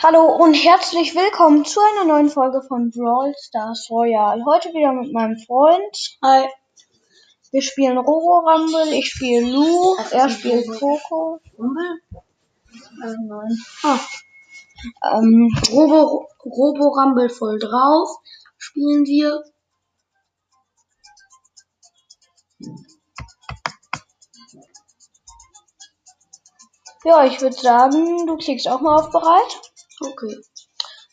[0.00, 4.44] Hallo und herzlich willkommen zu einer neuen Folge von Brawl Stars Royale.
[4.46, 6.18] Heute wieder mit meinem Freund.
[6.22, 6.48] Hi.
[7.50, 11.40] Wir spielen Robo Rumble, ich spiele Lu, er spielt Coco.
[11.58, 12.00] Rumble?
[12.12, 13.58] Äh, nein.
[13.82, 13.98] Ah,
[15.18, 18.08] Ähm, Robo, Robo Rumble voll drauf.
[18.56, 19.42] Spielen wir.
[27.04, 29.60] ja, ich würde sagen, du klickst auch mal auf bereit
[30.00, 30.36] Okay.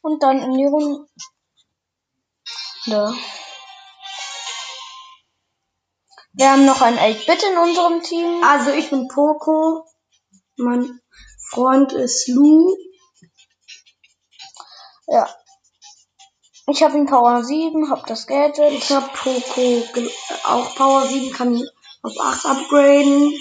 [0.05, 1.07] und dann in die Runde.
[6.33, 8.43] Wir haben noch ein 8-Bit in unserem Team.
[8.43, 9.87] Also ich bin Poco.
[10.57, 11.01] Mein
[11.49, 12.75] Freund ist Lou.
[15.07, 15.27] Ja.
[16.67, 18.73] Ich habe ihn Power 7, hab das Gadget.
[18.73, 19.83] Ich habe Poco
[20.43, 21.63] auch Power 7, kann
[22.03, 23.33] auf 8 upgraden.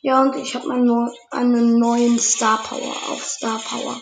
[0.00, 4.00] Ja, und ich habe neu, einen neuen Star Power auf Star Power.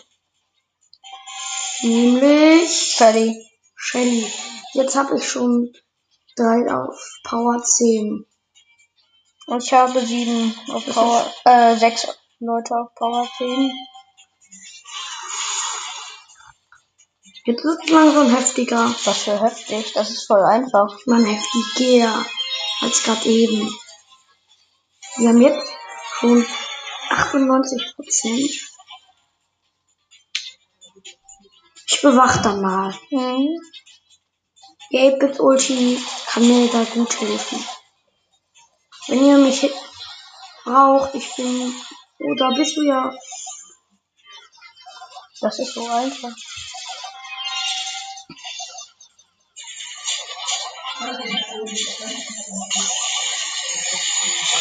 [1.81, 3.35] Nämlich Fertig.
[3.75, 4.25] Shelly.
[4.73, 5.71] Jetzt habe ich schon
[6.35, 8.25] 3 auf Power 10.
[9.45, 12.07] Und ich habe 7 auf Power, äh, 6
[12.39, 13.71] Leute auf Power 10.
[17.45, 18.93] Jetzt wird es langsam heftiger.
[19.05, 20.99] Was für heftig, das ist voll einfach.
[21.05, 22.25] Man heftiger
[22.81, 23.73] als gerade eben.
[25.15, 25.76] Wir haben jetzt
[26.19, 26.45] schon
[27.09, 28.51] 98 Prozent.
[31.89, 32.93] Ich bewach dann mal.
[33.11, 33.59] Mhm.
[34.91, 37.63] Die 8-Bit Ulti kann mir da gut helfen.
[39.07, 39.69] Wenn ihr mich
[40.63, 41.73] braucht, ich bin.
[42.19, 43.13] Oh, da bist du ja.
[45.41, 46.33] Das ist so einfach.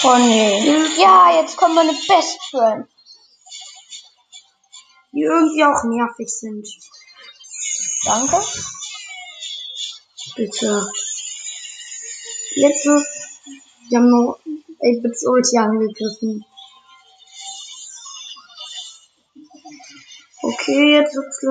[0.05, 0.86] Oh nee.
[0.98, 2.86] Ja, jetzt kommt meine Best Friend.
[5.12, 6.66] Die irgendwie auch nervig sind.
[8.05, 8.42] Danke.
[10.37, 10.87] Bitte.
[12.54, 13.03] Jetzt so.
[13.91, 14.38] Die haben nur
[14.81, 16.44] 8-Bits Ulti angegriffen.
[20.42, 21.42] Okay, jetzt wird's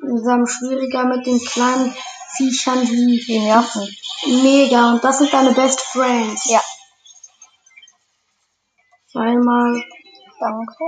[0.00, 1.94] langsam schwieriger mit den kleinen
[2.36, 3.96] Viechern, die Die nerven.
[4.26, 4.92] mega.
[4.92, 6.44] Und das sind deine Best Friends.
[6.46, 6.62] Ja,
[9.14, 9.82] Einmal,
[10.38, 10.84] danke.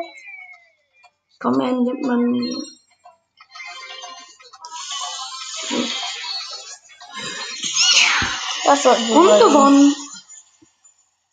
[1.38, 2.38] komm, endet man.
[8.64, 9.94] Das sollten wir Und gewonnen.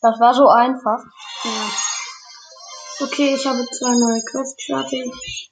[0.02, 1.04] Das war so einfach.
[1.44, 1.70] Ja.
[3.00, 5.52] Okay, ich habe zwei neue Quests fertig.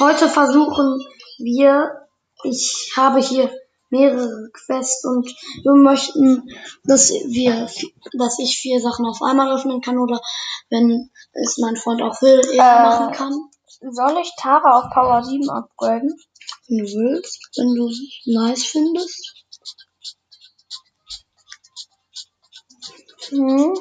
[0.00, 1.00] Heute versuchen
[1.38, 2.06] wir,
[2.42, 3.50] ich habe hier
[3.94, 5.26] mehrere Quests und
[5.62, 6.48] wir möchten,
[6.84, 7.68] dass wir,
[8.18, 10.20] dass ich vier Sachen auf einmal öffnen kann oder
[10.70, 12.82] wenn es mein Freund auch will, er Äh.
[12.88, 13.32] machen kann.
[13.92, 16.14] Soll ich Tara auf Power 7 upgraden?
[16.68, 19.34] Wenn du willst, wenn du es nice findest.
[23.30, 23.74] Hm.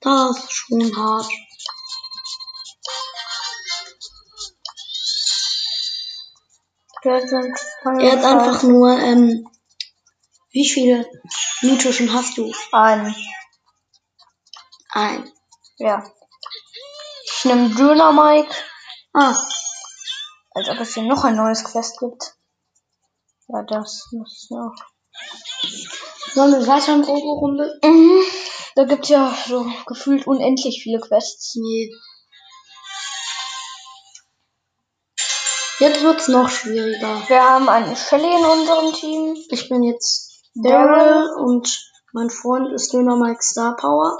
[0.00, 1.28] Das ist schon hart.
[7.08, 9.48] Er hat einfach nur, ähm,
[10.50, 11.06] wie viele
[11.62, 12.52] mythischen hast du?
[12.72, 13.14] ein.
[14.90, 15.30] Ein.
[15.78, 16.04] Ja.
[17.24, 18.54] Ich nehme Dynamite,
[19.14, 19.34] Ah,
[20.50, 22.34] als ob es hier noch ein neues Quest gibt.
[23.48, 24.74] Ja, das muss noch.
[26.34, 27.80] sollen wir weiter in Robo-Runde?
[27.82, 28.22] Mhm.
[28.74, 31.56] Da gibt's ja so gefühlt unendlich viele Quests.
[31.56, 31.90] Nee.
[35.78, 37.22] Jetzt wird's noch schwieriger.
[37.28, 39.36] Wir haben einen Shelly in unserem Team.
[39.50, 44.18] Ich bin jetzt Daryl und mein Freund ist Döner Mike Star Power.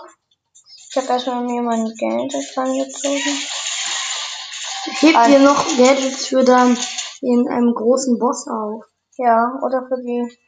[0.91, 3.38] Ich habe erstmal mir mein Gadget rangezogen.
[5.00, 6.78] Heb Ein- dir noch Gadgets für dann
[7.22, 8.84] den einem großen Boss auf.
[9.16, 10.38] Ja, oder für die.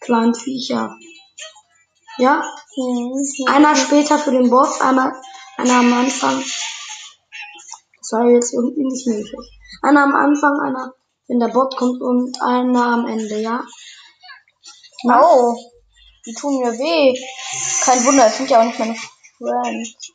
[0.00, 0.96] Kleinen Viecher.
[2.16, 2.42] Ja?
[2.76, 3.22] Mhm.
[3.46, 5.12] Einer später für den Boss, einmal
[5.56, 6.42] einer am Anfang.
[8.00, 9.59] Das war jetzt irgendwie nicht nötig.
[9.82, 10.92] Einer am Anfang, einer,
[11.28, 13.64] wenn der Bot kommt und einer am Ende, ja?
[15.08, 15.56] Au.
[16.26, 17.18] Die tun mir weh.
[17.84, 20.12] Kein Wunder, es sind ja auch nicht meine Friends.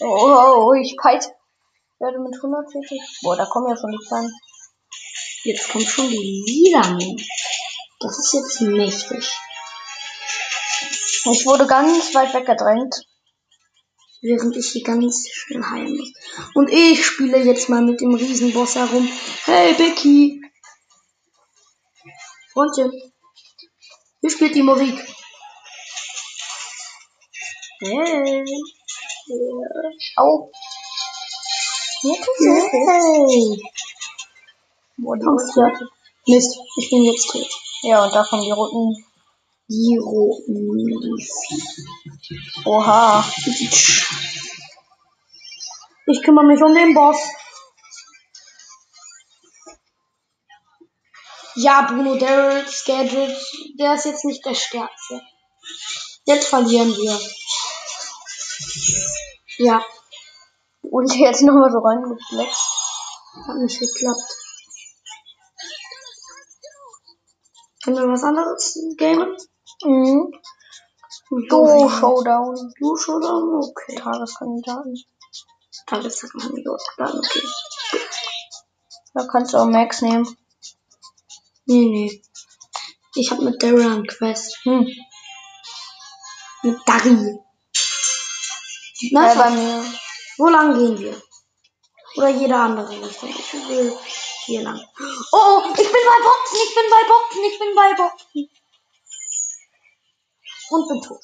[0.00, 1.28] Oh, oh, oh ich peite.
[1.98, 3.00] werde mit 140.
[3.22, 4.32] Boah, da kommen ja schon die kleinen.
[5.42, 7.16] Jetzt kommt schon die Lilanen.
[7.98, 9.30] Das ist jetzt mächtig.
[11.24, 12.94] Ich wurde ganz weit weggedrängt.
[14.22, 16.12] Während ich hier ganz schnell heilen muss.
[16.54, 19.08] Und ich spiele jetzt mal mit dem Riesenboss herum.
[19.44, 20.42] Hey Becky!
[22.52, 22.92] Freundchen,
[24.20, 24.98] wie spielt die Musik?
[27.80, 28.44] Hey.
[30.16, 30.50] Au.
[32.02, 33.54] Mir tut's nicht weh.
[33.54, 33.62] Yay.
[34.98, 35.88] Boah, die?
[36.26, 37.48] Mist, ich bin jetzt tot.
[37.82, 39.04] Ja, und da kommen die roten.
[39.98, 40.56] Roten
[42.64, 43.24] Oha.
[46.06, 47.18] Ich kümmere mich um den Boss.
[51.54, 53.36] Ja, Bruno Darrells Gadget,
[53.78, 55.20] der ist jetzt nicht der stärkste.
[56.24, 57.20] Jetzt verlieren wir.
[59.58, 59.84] Ja,
[60.82, 62.60] Und jetzt nochmal so reingeflext.
[63.46, 64.36] hat nicht geklappt.
[67.84, 69.36] Können wir was anderes gamen?
[69.84, 70.32] Mhm.
[71.48, 72.72] Du Showdown.
[72.78, 73.62] Du Showdown?
[73.62, 73.96] Okay.
[73.96, 74.94] Tageskandidaten.
[75.90, 77.42] Hochgeladen, okay.
[79.14, 80.26] Da kannst du auch Max nehmen.
[81.66, 82.22] Nee, nee.
[83.14, 84.56] Ich hab mit Daryl eine Quest.
[84.64, 84.86] Hm.
[86.62, 87.38] Mit Dari.
[89.12, 89.84] Na, Äh, bei mir.
[90.38, 91.20] wo lang gehen wir?
[92.16, 93.30] Oder jeder andere Richtung?
[93.30, 93.96] Ich will
[94.44, 94.80] hier lang.
[95.32, 98.50] Oh, oh, ich bin bei Boxen, ich bin bei Boxen, ich bin bei Boxen.
[100.70, 101.20] Und bin tot.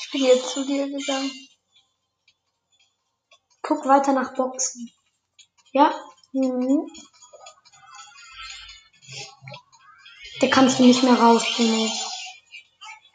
[0.00, 1.30] Ich bin jetzt zu dir gegangen.
[3.62, 4.90] Guck weiter nach Boxen.
[5.72, 5.94] Ja?
[6.32, 6.86] Mhm.
[10.40, 11.90] Der kannst du nicht mehr rausbringen.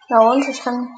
[0.10, 0.96] Ja, und ich kann.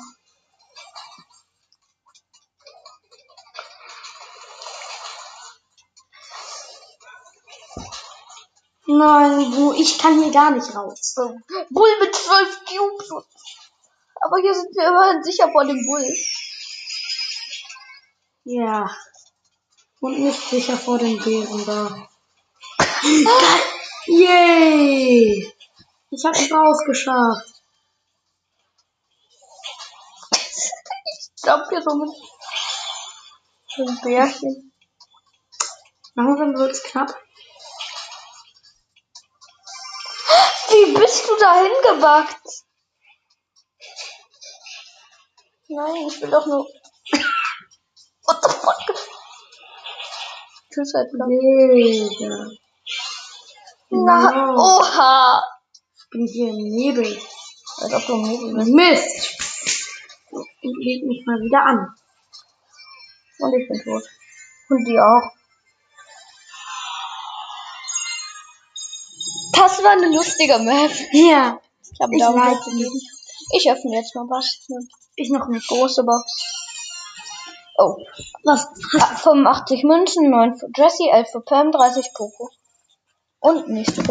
[8.88, 11.16] Nein, du, ich kann hier gar nicht raus.
[11.70, 13.12] Bull mit 12 Cubes.
[14.22, 16.08] Aber hier sind wir immerhin sicher vor dem Bull.
[18.44, 18.90] Ja.
[20.00, 22.08] Und nicht sicher vor den Bären da.
[24.06, 25.52] Yay!
[26.12, 27.64] Ich hab's rausgeschafft.
[30.32, 32.10] Ich glaube hier so mit
[33.78, 34.74] einem Bärchen.
[36.14, 37.25] Langsam wird's knapp.
[41.00, 42.48] Bist du da hingebackt?
[45.68, 46.68] Nein, ich will doch nur.
[48.26, 48.96] What the fuck?
[50.72, 51.10] Tschüss, halt.
[51.12, 52.50] Digga.
[53.90, 55.44] Na, oha!
[55.96, 57.20] Ich bin hier im Nebel.
[57.78, 58.74] Als ob du im Nebel bist.
[58.74, 59.36] Mist!
[60.32, 61.96] Und leg mich mal wieder an.
[63.40, 64.04] Und ich bin tot.
[64.70, 65.32] Und die auch.
[69.66, 70.92] Das war eine lustige Map.
[71.12, 71.60] Ja.
[71.92, 73.02] Ich habe like gegeben.
[73.52, 74.60] Ich öffne jetzt mal was.
[74.70, 75.68] Eine Ich noch nicht.
[75.68, 76.24] große Box.
[77.80, 77.98] Oh.
[78.44, 78.68] Was?
[79.00, 82.52] Ah, 85 Münzen, 9 für Jessie, 11 für Pam, 30 Poco.
[83.40, 84.04] Und nächste